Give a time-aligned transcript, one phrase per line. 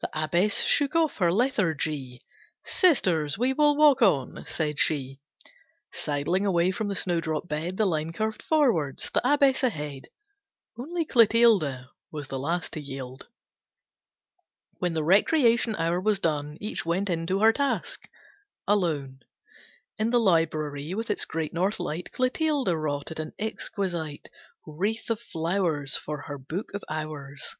[0.00, 2.24] The Abbess shook off her lethargy.
[2.64, 5.20] "Sisters, we will walk on," said she.
[5.92, 10.08] Sidling away from the snowdrop bed, The line curved forwards, the Abbess ahead.
[10.76, 13.28] Only Clotilde Was the last to yield.
[14.80, 18.08] When the recreation hour was done Each went in to her task.
[18.66, 19.20] Alone
[19.98, 24.28] In the library, with its great north light, Clotilde wrought at an exquisite
[24.66, 27.54] Wreath of flowers For her Book of Hours.